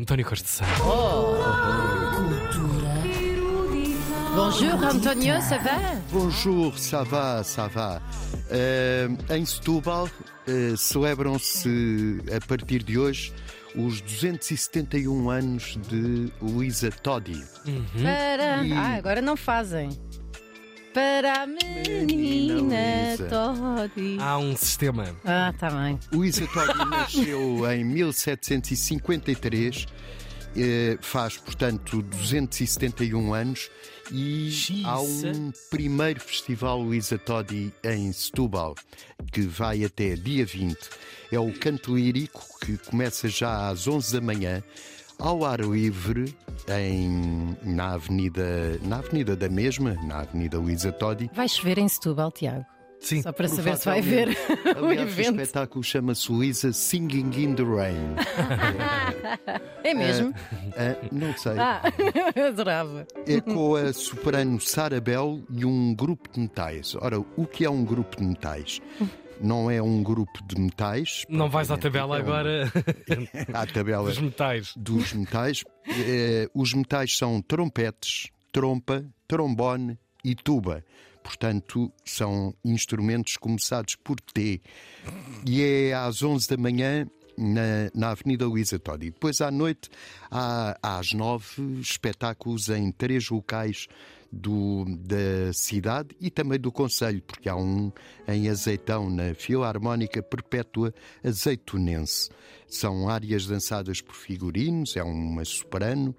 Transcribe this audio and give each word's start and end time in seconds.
António 0.00 0.24
Costa 0.24 0.48
Santos. 0.48 0.82
Bonjour 4.34 4.84
Antonio, 4.84 5.34
ça 5.42 5.58
va? 5.58 5.76
Bonjour, 6.12 6.78
ça 6.78 7.02
va, 7.02 7.42
ça 7.44 7.66
va. 7.68 8.00
Eh, 8.50 9.08
em 9.30 9.44
Setúbal 9.44 10.06
eh, 10.48 10.74
celebram-se 10.76 12.18
a 12.34 12.40
partir 12.46 12.82
de 12.82 12.96
hoje 12.98 13.32
os 13.76 14.00
271 14.00 15.28
anos 15.30 15.76
de 15.88 16.32
Luísa 16.40 16.90
Todi. 16.90 17.42
Para. 18.02 18.64
E- 18.66 18.72
Ah, 18.72 18.94
agora 18.96 19.20
não 19.20 19.36
fazem. 19.36 19.90
Para 20.94 21.42
a 21.42 21.46
menina 21.46 22.04
Menina 22.06 22.76
Todi. 23.30 24.16
Há 24.18 24.38
um 24.38 24.56
sistema. 24.56 25.06
Ah, 25.24 25.54
tá 25.56 25.70
bem. 25.70 25.96
Luísa 26.12 26.46
Todi 26.48 26.78
nasceu 26.90 27.72
em 27.72 27.84
1753, 27.84 29.86
eh, 30.56 30.98
faz, 31.00 31.36
portanto, 31.36 32.02
271 32.02 33.32
anos 33.32 33.70
e 34.10 34.82
há 34.84 35.00
um 35.00 35.52
primeiro 35.70 36.18
festival 36.18 36.80
Luísa 36.80 37.16
Todi 37.16 37.72
em 37.84 38.12
Setúbal, 38.12 38.74
que 39.32 39.42
vai 39.42 39.84
até 39.84 40.16
dia 40.16 40.44
20. 40.44 40.76
É 41.30 41.38
o 41.38 41.52
canto 41.52 41.94
lírico, 41.94 42.42
que 42.60 42.76
começa 42.78 43.28
já 43.28 43.68
às 43.68 43.86
11 43.86 44.12
da 44.12 44.20
manhã, 44.20 44.60
ao 45.20 45.44
ar 45.44 45.60
livre, 45.60 46.36
em, 46.68 47.56
na, 47.62 47.92
avenida, 47.92 48.80
na 48.82 48.98
avenida 48.98 49.36
da 49.36 49.48
mesma, 49.48 49.94
na 50.04 50.22
Avenida 50.22 50.58
Luísa 50.58 50.90
Todi. 50.90 51.30
Vai 51.32 51.48
chover 51.48 51.78
em 51.78 51.88
Setúbal, 51.88 52.32
Tiago. 52.32 52.66
Sim. 53.00 53.22
Só 53.22 53.32
para 53.32 53.48
saber 53.48 53.76
se 53.78 53.84
vai 53.86 54.00
ver 54.02 54.28
o 54.76 54.84
Aliás, 54.86 55.08
o 55.08 55.12
evento. 55.20 55.40
espetáculo 55.40 55.82
chama-se 55.82 56.30
Luísa 56.30 56.72
Singing 56.72 57.30
in 57.42 57.54
the 57.54 57.62
Rain. 57.62 58.14
É 59.82 59.94
mesmo? 59.94 60.32
Ah, 60.76 60.96
não 61.10 61.36
sei. 61.36 61.58
Ah, 61.58 61.80
adorava. 62.48 63.06
É 63.26 63.40
com 63.40 63.74
a 63.74 63.92
soprano 63.92 64.60
Sara 64.60 65.00
Bell 65.00 65.42
e 65.50 65.64
um 65.64 65.94
grupo 65.94 66.28
de 66.30 66.40
metais. 66.40 66.94
Ora, 66.96 67.18
o 67.18 67.46
que 67.46 67.64
é 67.64 67.70
um 67.70 67.84
grupo 67.84 68.16
de 68.16 68.22
metais? 68.24 68.80
Não 69.40 69.70
é 69.70 69.80
um 69.80 70.02
grupo 70.02 70.38
de 70.46 70.60
metais. 70.60 71.24
Não 71.28 71.48
vais 71.48 71.70
à 71.70 71.78
tabela 71.78 72.16
É 72.16 72.18
um- 72.18 72.22
agora 72.22 72.72
À 73.54 73.66
tabela 73.66 74.08
dos 74.08 74.18
metais. 74.18 74.72
dos 74.76 75.12
metais. 75.14 75.64
Eh, 75.88 76.48
os 76.54 76.74
metais 76.74 77.16
são 77.16 77.40
trompetes, 77.40 78.28
trompa, 78.52 79.02
trombone 79.26 79.98
e 80.22 80.34
tuba. 80.34 80.84
Portanto, 81.22 81.92
são 82.04 82.54
instrumentos 82.64 83.36
começados 83.36 83.96
por 83.96 84.20
T. 84.20 84.60
E 85.46 85.62
é 85.62 85.94
às 85.94 86.22
11 86.22 86.48
da 86.48 86.56
manhã 86.56 87.06
na, 87.36 87.90
na 87.94 88.10
Avenida 88.10 88.46
Luísa 88.46 88.78
Todi. 88.78 89.10
Depois 89.10 89.40
à 89.40 89.50
noite, 89.50 89.90
há, 90.30 90.78
às 90.82 91.12
9, 91.12 91.80
espetáculos 91.80 92.68
em 92.68 92.92
três 92.92 93.28
locais 93.30 93.86
do, 94.30 94.84
da 95.00 95.52
cidade 95.52 96.14
e 96.20 96.30
também 96.30 96.58
do 96.58 96.70
Conselho, 96.70 97.22
porque 97.22 97.48
há 97.48 97.56
um 97.56 97.90
em 98.28 98.48
Azeitão, 98.48 99.10
na 99.10 99.34
Filarmónica 99.34 100.22
Perpétua 100.22 100.94
Azeitonense. 101.24 102.30
São 102.68 103.08
áreas 103.08 103.46
dançadas 103.46 104.00
por 104.00 104.14
figurinos, 104.14 104.96
é 104.96 105.02
uma 105.02 105.44
soprano, 105.44 106.14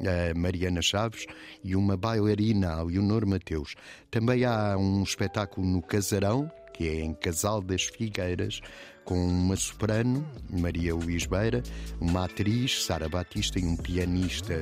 a 0.00 0.38
Mariana 0.38 0.82
Chaves, 0.82 1.26
e 1.62 1.76
uma 1.76 1.96
bailarina, 1.96 2.72
a 2.72 2.82
Leonor 2.82 3.26
Mateus. 3.26 3.74
Também 4.10 4.44
há 4.44 4.76
um 4.76 5.02
espetáculo 5.02 5.66
no 5.66 5.82
Casarão, 5.82 6.50
que 6.72 6.88
é 6.88 7.00
em 7.00 7.14
Casal 7.14 7.62
das 7.62 7.84
Figueiras, 7.84 8.60
com 9.04 9.14
uma 9.14 9.54
soprano, 9.54 10.26
Maria 10.50 10.94
Luís 10.94 11.26
Beira, 11.26 11.62
uma 12.00 12.24
atriz, 12.24 12.84
Sara 12.84 13.08
Batista, 13.08 13.58
e 13.58 13.64
um 13.64 13.76
pianista, 13.76 14.54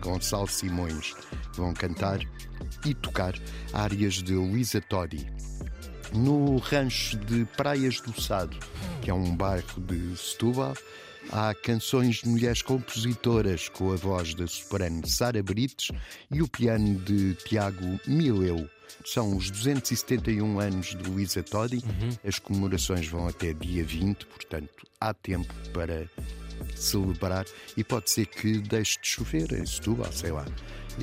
Gonçalo 0.00 0.48
Simões, 0.48 1.14
vão 1.54 1.72
cantar 1.74 2.18
e 2.84 2.94
tocar 2.94 3.34
áreas 3.72 4.14
de 4.14 4.32
Luísa 4.32 4.80
Todi. 4.80 5.26
No 6.12 6.56
rancho 6.56 7.16
de 7.18 7.44
Praias 7.56 8.00
do 8.00 8.20
Sado, 8.20 8.56
que 9.00 9.10
é 9.10 9.14
um 9.14 9.36
bairro 9.36 9.80
de 9.80 10.16
Setúbal, 10.16 10.74
há 11.30 11.54
canções 11.54 12.16
de 12.16 12.28
mulheres 12.28 12.62
compositoras 12.62 13.68
com 13.68 13.92
a 13.92 13.96
voz 13.96 14.34
da 14.34 14.46
soprano 14.46 15.06
Sara 15.06 15.42
Brites 15.42 15.90
e 16.30 16.42
o 16.42 16.48
piano 16.48 16.98
de 17.00 17.34
Tiago 17.34 18.00
Mileu. 18.06 18.68
São 19.04 19.36
os 19.36 19.50
271 19.50 20.60
anos 20.60 20.86
de 20.88 21.08
Luísa 21.08 21.42
Todi. 21.42 21.82
As 22.26 22.38
comemorações 22.38 23.06
vão 23.06 23.28
até 23.28 23.52
dia 23.52 23.84
20, 23.84 24.26
portanto 24.26 24.86
há 25.00 25.14
tempo 25.14 25.54
para 25.72 26.08
celebrar 26.74 27.44
e 27.76 27.84
pode 27.84 28.10
ser 28.10 28.26
que 28.26 28.58
deixe 28.58 28.98
de 29.00 29.08
chover 29.08 29.52
em 29.52 29.64
Setúbal, 29.66 30.12
sei 30.12 30.30
lá. 30.32 30.44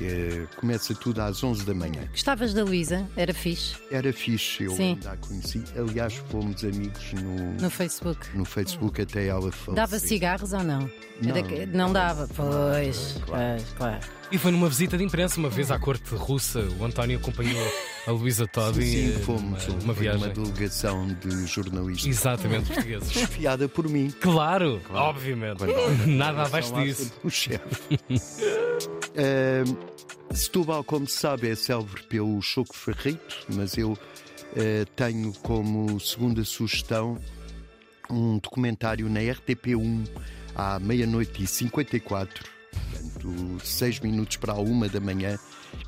Eh, 0.00 0.46
começa 0.56 0.94
tudo 0.94 1.20
às 1.20 1.42
11 1.42 1.64
da 1.64 1.74
manhã. 1.74 2.06
Gostavas 2.10 2.52
da 2.54 2.62
Luísa? 2.62 3.08
Era 3.16 3.32
fixe? 3.34 3.74
Era 3.90 4.12
fixe, 4.12 4.64
eu 4.64 4.72
Sim. 4.72 4.82
ainda 4.92 5.12
a 5.12 5.16
conheci. 5.16 5.64
Aliás, 5.76 6.14
fomos 6.30 6.62
amigos 6.62 7.12
no, 7.14 7.52
No 7.62 7.70
Facebook. 7.70 8.36
no 8.36 8.44
Facebook 8.44 9.00
até 9.02 9.26
ela 9.26 9.50
falecer. 9.50 9.74
Dava 9.74 9.98
cigarros 9.98 10.52
ou 10.52 10.62
não? 10.62 10.90
Não. 11.22 11.30
Era 11.30 11.42
que- 11.42 11.66
não 11.66 11.92
dava. 11.92 12.28
Pois, 12.36 13.16
pois, 13.26 13.64
claro. 13.76 14.00
E 14.30 14.36
foi 14.36 14.50
numa 14.52 14.68
visita 14.68 14.98
de 14.98 15.04
imprensa, 15.04 15.38
uma 15.40 15.48
vez 15.48 15.70
à 15.70 15.78
corte 15.78 16.14
russa. 16.14 16.60
O 16.78 16.84
António 16.84 17.16
acompanhou 17.18 17.58
a 18.06 18.10
Luísa 18.10 18.46
Todi. 18.46 18.84
Sim, 18.84 19.08
eh, 19.16 19.18
fomos. 19.20 19.66
Uma, 19.68 19.78
uma 19.84 19.94
Foi 19.94 20.02
viagem. 20.02 20.22
uma 20.22 20.28
delegação 20.34 21.06
de 21.14 21.46
jornalistas. 21.46 22.06
Exatamente, 22.06 22.66
portugueses. 22.72 23.10
Desfiada 23.10 23.68
por 23.70 23.88
mim. 23.88 24.10
Claro, 24.20 24.82
obviamente. 24.90 25.58
Quando- 25.58 25.72
Nada 26.06 26.42
abaixo 26.42 26.74
disso. 26.74 27.10
O 27.24 27.30
chefe. 27.30 27.98
Ahm, 29.16 29.76
Setúbal, 30.34 30.84
como 30.84 31.06
se 31.06 31.16
sabe, 31.16 31.48
é 31.48 31.54
célebre 31.54 32.02
pelo 32.02 32.38
choco 32.42 32.76
ferrito, 32.76 33.46
mas 33.54 33.78
eu 33.78 33.96
eh, 34.54 34.84
tenho 34.94 35.32
como 35.42 35.98
segunda 35.98 36.44
sugestão 36.44 37.18
um 38.10 38.36
documentário 38.38 39.08
na 39.08 39.20
RTP1 39.20 40.06
à 40.54 40.78
meia-noite 40.78 41.42
e 41.42 41.46
54, 41.46 42.44
portanto, 42.78 43.58
6 43.64 44.00
minutos 44.00 44.36
para 44.36 44.52
a 44.52 44.56
uma 44.56 44.88
da 44.88 45.00
manhã, 45.00 45.38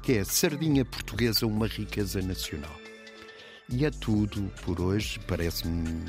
que 0.02 0.18
é 0.18 0.24
Sardinha 0.24 0.84
Portuguesa, 0.84 1.46
uma 1.46 1.66
riqueza 1.66 2.20
nacional. 2.22 2.74
E 3.68 3.84
é 3.84 3.90
tudo 3.90 4.50
por 4.64 4.80
hoje, 4.80 5.20
parece-me 5.26 6.04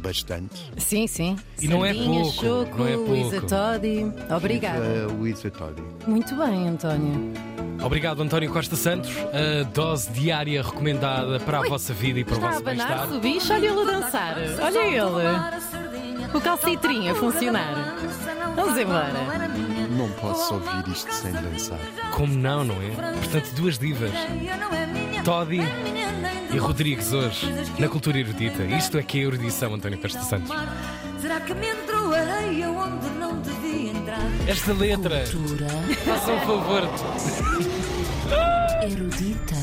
bastante. 0.00 0.70
Sim, 0.78 1.06
sim. 1.06 1.36
E 1.60 1.68
não 1.68 1.84
é 1.84 1.92
Sardinha, 1.92 2.22
pouco, 2.22 2.40
Choco, 2.40 2.78
não 2.78 2.86
é 2.86 2.96
pouco. 2.96 3.10
Luísa 3.10 3.40
Todi. 3.42 4.12
Obrigada. 4.34 5.04
A 5.04 5.06
Luísa 5.06 5.50
Todi. 5.50 5.82
Muito 6.06 6.34
bem, 6.36 6.68
António. 6.68 7.32
Obrigado, 7.84 8.22
António 8.22 8.50
Costa 8.52 8.74
Santos. 8.74 9.10
A 9.32 9.64
dose 9.64 10.10
diária 10.10 10.62
recomendada 10.62 11.38
para 11.40 11.58
a 11.58 11.68
vossa 11.68 11.92
vida 11.92 12.20
e 12.20 12.24
para 12.24 12.34
o 12.34 12.36
Está 12.36 12.48
a 12.48 12.52
vosso 12.52 12.64
bem-estar. 12.64 12.92
abanar-se 12.92 13.14
o 13.16 13.20
bicho, 13.20 13.52
olha 13.52 13.66
ele 13.66 13.80
a 13.80 13.84
dançar. 13.84 14.36
Olha 14.62 14.78
ele. 14.86 16.36
O 16.36 16.40
calcitrinho 16.40 17.12
a 17.12 17.14
funcionar. 17.14 17.96
Vamos 18.54 18.78
embora. 18.78 19.75
Não 19.96 20.08
posso 20.10 20.54
ouvir 20.54 20.88
isto 20.92 21.12
sem 21.12 21.32
dançar. 21.32 21.78
Como 22.12 22.34
não, 22.34 22.64
não 22.64 22.74
é? 22.82 22.90
Portanto, 23.14 23.50
duas 23.54 23.78
divas. 23.78 24.10
Todi 25.24 25.60
e 26.52 26.58
Rodrigues 26.58 27.12
hoje, 27.12 27.46
na 27.78 27.88
Cultura 27.88 28.18
Erudita. 28.18 28.62
Isto 28.64 28.98
é 28.98 29.02
que 29.02 29.18
é 29.18 29.22
erudição, 29.22 29.74
António 29.74 29.98
Costa 29.98 30.20
Santos. 30.20 30.50
Será 31.20 31.40
que 31.40 31.54
me 31.54 31.68
entrou 31.68 32.14
areia 32.14 32.70
onde 32.70 33.08
não 33.18 33.40
devia 33.40 33.90
entrar? 33.90 34.20
Esta 34.46 34.72
letra, 34.72 35.24
façam 36.04 36.36
um 36.36 36.40
favor. 36.40 36.82
Erudita. 38.82 39.56